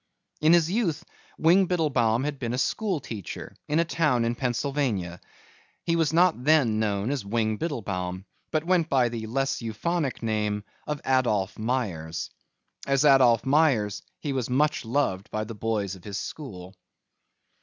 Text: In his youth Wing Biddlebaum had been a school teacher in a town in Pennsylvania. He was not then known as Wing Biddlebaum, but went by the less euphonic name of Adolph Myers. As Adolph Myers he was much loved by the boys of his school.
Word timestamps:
In 0.41 0.53
his 0.53 0.71
youth 0.71 1.03
Wing 1.37 1.67
Biddlebaum 1.67 2.23
had 2.23 2.39
been 2.39 2.55
a 2.55 2.57
school 2.57 2.99
teacher 2.99 3.55
in 3.67 3.77
a 3.77 3.85
town 3.85 4.25
in 4.25 4.33
Pennsylvania. 4.33 5.21
He 5.83 5.95
was 5.95 6.11
not 6.11 6.43
then 6.43 6.79
known 6.79 7.11
as 7.11 7.23
Wing 7.23 7.59
Biddlebaum, 7.59 8.25
but 8.49 8.63
went 8.63 8.89
by 8.89 9.09
the 9.09 9.27
less 9.27 9.61
euphonic 9.61 10.23
name 10.23 10.63
of 10.87 11.01
Adolph 11.05 11.59
Myers. 11.59 12.31
As 12.87 13.05
Adolph 13.05 13.45
Myers 13.45 14.01
he 14.17 14.33
was 14.33 14.49
much 14.49 14.85
loved 14.85 15.29
by 15.29 15.43
the 15.43 15.53
boys 15.53 15.93
of 15.93 16.03
his 16.03 16.17
school. 16.17 16.75